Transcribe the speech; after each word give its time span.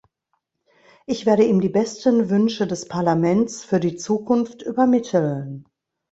Ich 1.05 1.27
werde 1.27 1.43
ihm 1.45 1.61
die 1.61 1.69
besten 1.69 2.31
Wünsche 2.31 2.65
des 2.65 2.87
Parlaments 2.87 3.63
für 3.63 3.79
die 3.79 3.97
Zukunft 3.97 4.63
übermitteln. 4.63 5.65